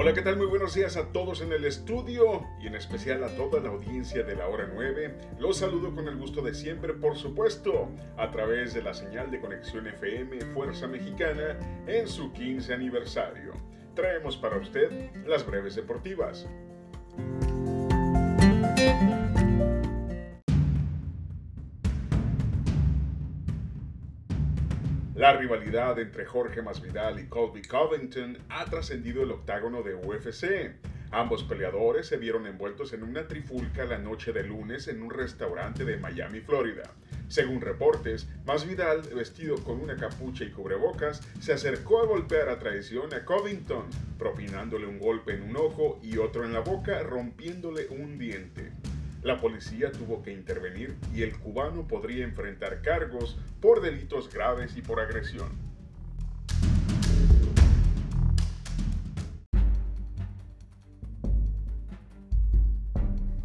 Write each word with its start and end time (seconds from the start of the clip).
Hola, 0.00 0.14
¿qué 0.14 0.22
tal? 0.22 0.36
Muy 0.36 0.46
buenos 0.46 0.74
días 0.74 0.96
a 0.96 1.10
todos 1.10 1.40
en 1.40 1.50
el 1.50 1.64
estudio 1.64 2.44
y 2.62 2.68
en 2.68 2.76
especial 2.76 3.24
a 3.24 3.34
toda 3.34 3.58
la 3.58 3.70
audiencia 3.70 4.22
de 4.22 4.36
la 4.36 4.46
hora 4.46 4.70
9. 4.72 5.12
Los 5.40 5.56
saludo 5.56 5.92
con 5.92 6.06
el 6.06 6.16
gusto 6.16 6.40
de 6.40 6.54
siempre, 6.54 6.92
por 6.92 7.16
supuesto, 7.16 7.88
a 8.16 8.30
través 8.30 8.74
de 8.74 8.82
la 8.82 8.94
señal 8.94 9.28
de 9.32 9.40
conexión 9.40 9.88
FM 9.88 10.40
Fuerza 10.54 10.86
Mexicana 10.86 11.58
en 11.88 12.06
su 12.06 12.32
15 12.32 12.74
aniversario. 12.74 13.54
Traemos 13.96 14.36
para 14.36 14.58
usted 14.58 15.10
las 15.26 15.44
breves 15.44 15.74
deportivas. 15.74 16.48
La 25.18 25.32
rivalidad 25.32 25.98
entre 25.98 26.24
Jorge 26.24 26.62
Masvidal 26.62 27.18
y 27.18 27.26
Colby 27.26 27.62
Covington 27.62 28.38
ha 28.50 28.64
trascendido 28.66 29.24
el 29.24 29.32
octágono 29.32 29.82
de 29.82 29.96
UFC. 29.96 30.76
Ambos 31.10 31.42
peleadores 31.42 32.06
se 32.06 32.18
vieron 32.18 32.46
envueltos 32.46 32.92
en 32.92 33.02
una 33.02 33.26
trifulca 33.26 33.84
la 33.84 33.98
noche 33.98 34.32
de 34.32 34.44
lunes 34.44 34.86
en 34.86 35.02
un 35.02 35.10
restaurante 35.10 35.84
de 35.84 35.96
Miami, 35.96 36.38
Florida. 36.38 36.84
Según 37.26 37.60
reportes, 37.60 38.28
Masvidal, 38.46 39.02
vestido 39.12 39.56
con 39.64 39.80
una 39.80 39.96
capucha 39.96 40.44
y 40.44 40.52
cubrebocas, 40.52 41.20
se 41.40 41.52
acercó 41.52 42.00
a 42.00 42.06
golpear 42.06 42.48
a 42.48 42.60
traición 42.60 43.12
a 43.12 43.24
Covington, 43.24 43.86
propinándole 44.20 44.86
un 44.86 45.00
golpe 45.00 45.34
en 45.34 45.42
un 45.42 45.56
ojo 45.56 45.98
y 46.00 46.18
otro 46.18 46.44
en 46.44 46.52
la 46.52 46.60
boca, 46.60 47.02
rompiéndole 47.02 47.88
un 47.88 48.18
diente. 48.18 48.70
La 49.28 49.38
policía 49.38 49.92
tuvo 49.92 50.22
que 50.22 50.32
intervenir 50.32 50.96
y 51.14 51.20
el 51.20 51.38
cubano 51.38 51.86
podría 51.86 52.24
enfrentar 52.24 52.80
cargos 52.80 53.36
por 53.60 53.82
delitos 53.82 54.32
graves 54.32 54.74
y 54.74 54.80
por 54.80 55.00
agresión. 55.00 55.48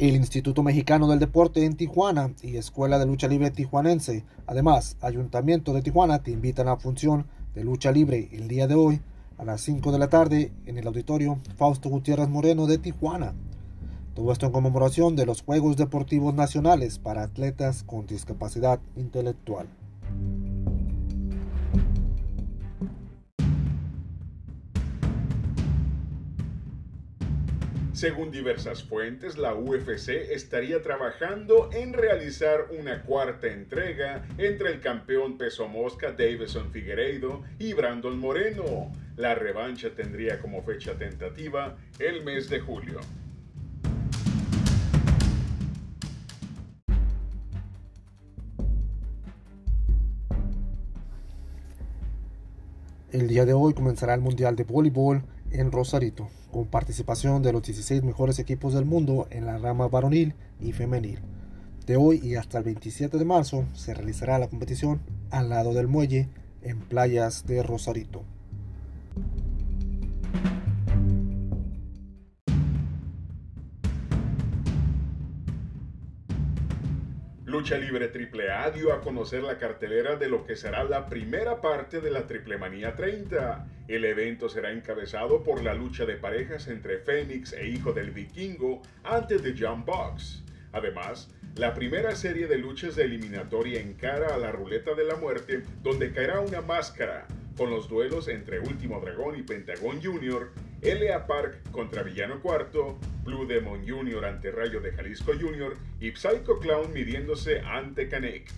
El 0.00 0.16
Instituto 0.16 0.64
Mexicano 0.64 1.06
del 1.06 1.20
Deporte 1.20 1.64
en 1.64 1.76
Tijuana 1.76 2.32
y 2.42 2.56
Escuela 2.56 2.98
de 2.98 3.06
Lucha 3.06 3.28
Libre 3.28 3.52
Tijuanense, 3.52 4.24
además 4.48 4.96
Ayuntamiento 5.00 5.72
de 5.74 5.82
Tijuana, 5.82 6.24
te 6.24 6.32
invitan 6.32 6.66
a 6.66 6.72
la 6.72 6.76
función 6.78 7.28
de 7.54 7.62
lucha 7.62 7.92
libre 7.92 8.28
el 8.32 8.48
día 8.48 8.66
de 8.66 8.74
hoy 8.74 9.00
a 9.36 9.44
las 9.44 9.60
5 9.60 9.92
de 9.92 9.98
la 10.00 10.08
tarde 10.08 10.50
en 10.66 10.76
el 10.76 10.88
auditorio 10.88 11.38
Fausto 11.56 11.88
Gutiérrez 11.88 12.28
Moreno 12.28 12.66
de 12.66 12.78
Tijuana. 12.78 13.32
En 14.18 14.50
conmemoración 14.50 15.14
de 15.14 15.24
los 15.24 15.42
Juegos 15.42 15.76
Deportivos 15.76 16.34
Nacionales 16.34 16.98
para 16.98 17.22
atletas 17.22 17.84
con 17.84 18.04
discapacidad 18.04 18.80
intelectual. 18.96 19.68
Según 27.92 28.32
diversas 28.32 28.82
fuentes, 28.82 29.38
la 29.38 29.54
UFC 29.54 30.08
estaría 30.30 30.82
trabajando 30.82 31.70
en 31.72 31.92
realizar 31.92 32.66
una 32.78 33.04
cuarta 33.04 33.46
entrega 33.46 34.26
entre 34.36 34.72
el 34.72 34.80
campeón 34.80 35.38
peso 35.38 35.68
mosca 35.68 36.10
Davison 36.10 36.72
Figueiredo 36.72 37.44
y 37.60 37.72
Brandon 37.72 38.18
Moreno. 38.18 38.92
La 39.16 39.36
revancha 39.36 39.90
tendría 39.94 40.40
como 40.40 40.62
fecha 40.62 40.98
tentativa 40.98 41.76
el 42.00 42.24
mes 42.24 42.50
de 42.50 42.60
julio. 42.60 43.00
El 53.10 53.26
día 53.26 53.46
de 53.46 53.54
hoy 53.54 53.72
comenzará 53.72 54.12
el 54.12 54.20
Mundial 54.20 54.54
de 54.54 54.64
Voleibol 54.64 55.22
en 55.50 55.72
Rosarito, 55.72 56.28
con 56.52 56.66
participación 56.66 57.42
de 57.42 57.54
los 57.54 57.62
16 57.62 58.02
mejores 58.02 58.38
equipos 58.38 58.74
del 58.74 58.84
mundo 58.84 59.26
en 59.30 59.46
la 59.46 59.56
rama 59.56 59.88
varonil 59.88 60.34
y 60.60 60.72
femenil. 60.72 61.20
De 61.86 61.96
hoy 61.96 62.20
y 62.22 62.34
hasta 62.34 62.58
el 62.58 62.64
27 62.64 63.16
de 63.16 63.24
marzo 63.24 63.64
se 63.72 63.94
realizará 63.94 64.38
la 64.38 64.48
competición 64.48 65.00
al 65.30 65.48
lado 65.48 65.72
del 65.72 65.88
muelle 65.88 66.28
en 66.60 66.80
playas 66.80 67.46
de 67.46 67.62
Rosarito. 67.62 68.24
Lucha 77.58 77.76
Libre 77.76 78.08
AAA 78.14 78.70
dio 78.70 78.92
a 78.92 79.00
conocer 79.00 79.42
la 79.42 79.58
cartelera 79.58 80.14
de 80.14 80.28
lo 80.28 80.46
que 80.46 80.54
será 80.54 80.84
la 80.84 81.08
primera 81.08 81.60
parte 81.60 82.00
de 82.00 82.08
la 82.08 82.24
Triple 82.24 82.56
Manía 82.56 82.94
30. 82.94 83.66
El 83.88 84.04
evento 84.04 84.48
será 84.48 84.70
encabezado 84.70 85.42
por 85.42 85.64
la 85.64 85.74
lucha 85.74 86.06
de 86.06 86.14
parejas 86.14 86.68
entre 86.68 86.98
Fénix 86.98 87.52
e 87.54 87.66
Hijo 87.66 87.92
del 87.92 88.12
Vikingo 88.12 88.80
ante 89.02 89.40
The 89.40 89.56
Jump 89.58 89.86
Box. 89.86 90.44
Además, 90.70 91.34
la 91.56 91.74
primera 91.74 92.14
serie 92.14 92.46
de 92.46 92.58
luchas 92.58 92.94
de 92.94 93.06
eliminatoria 93.06 93.80
encara 93.80 94.36
a 94.36 94.38
la 94.38 94.52
ruleta 94.52 94.94
de 94.94 95.02
la 95.02 95.16
muerte, 95.16 95.64
donde 95.82 96.12
caerá 96.12 96.38
una 96.38 96.60
máscara, 96.60 97.26
con 97.58 97.70
los 97.70 97.88
duelos 97.88 98.28
entre 98.28 98.60
Último 98.60 99.00
Dragón 99.00 99.36
y 99.36 99.42
Pentagón 99.42 100.00
Jr., 100.00 100.52
L.A. 100.80 101.26
Park 101.26 101.70
contra 101.72 102.04
Villano 102.04 102.40
Cuarto, 102.40 102.96
Blue 103.24 103.46
Demon 103.46 103.86
Jr. 103.86 104.24
ante 104.24 104.52
Rayo 104.52 104.80
de 104.80 104.92
Jalisco 104.92 105.32
Jr. 105.32 105.76
y 106.00 106.12
Psycho 106.12 106.60
Clown 106.60 106.92
midiéndose 106.92 107.58
ante 107.60 108.08
Kanek. 108.08 108.48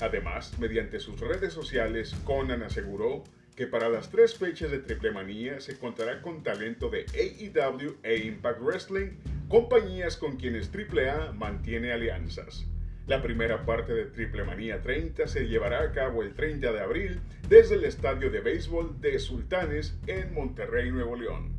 Además, 0.00 0.56
mediante 0.60 1.00
sus 1.00 1.18
redes 1.18 1.52
sociales, 1.52 2.14
Conan 2.24 2.62
aseguró 2.62 3.24
que 3.56 3.66
para 3.66 3.88
las 3.88 4.10
tres 4.10 4.36
fechas 4.36 4.70
de 4.70 4.78
Triple 4.78 5.10
Manía 5.10 5.60
se 5.60 5.76
contará 5.76 6.22
con 6.22 6.44
talento 6.44 6.88
de 6.88 7.06
AEW 7.12 7.96
e 8.04 8.18
Impact 8.18 8.60
Wrestling, 8.60 9.10
compañías 9.48 10.16
con 10.16 10.36
quienes 10.36 10.70
AAA 10.72 11.32
mantiene 11.32 11.92
alianzas. 11.92 12.66
La 13.06 13.20
primera 13.20 13.66
parte 13.66 13.92
de 13.92 14.06
Triple 14.06 14.44
Manía 14.44 14.80
30 14.80 15.26
se 15.26 15.46
llevará 15.46 15.82
a 15.82 15.92
cabo 15.92 16.22
el 16.22 16.32
30 16.32 16.72
de 16.72 16.80
abril 16.80 17.20
desde 17.50 17.74
el 17.74 17.84
estadio 17.84 18.30
de 18.30 18.40
béisbol 18.40 18.98
de 19.02 19.18
Sultanes 19.18 19.98
en 20.06 20.32
Monterrey, 20.32 20.90
Nuevo 20.90 21.14
León. 21.14 21.52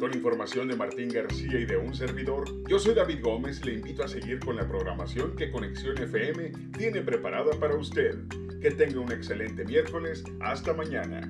Con 0.00 0.14
información 0.14 0.68
de 0.68 0.76
Martín 0.76 1.10
García 1.10 1.60
y 1.60 1.66
de 1.66 1.76
un 1.76 1.94
servidor, 1.94 2.48
yo 2.68 2.78
soy 2.78 2.94
David 2.94 3.18
Gómez 3.22 3.62
le 3.66 3.74
invito 3.74 4.02
a 4.02 4.08
seguir 4.08 4.38
con 4.40 4.56
la 4.56 4.66
programación 4.66 5.36
que 5.36 5.50
Conexión 5.50 5.98
FM 5.98 6.52
tiene 6.78 7.02
preparada 7.02 7.50
para 7.60 7.76
usted. 7.76 8.16
Que 8.62 8.70
tenga 8.70 9.00
un 9.00 9.12
excelente 9.12 9.62
miércoles. 9.66 10.24
Hasta 10.40 10.72
mañana. 10.72 11.20